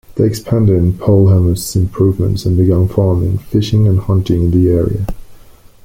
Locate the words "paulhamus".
0.97-1.75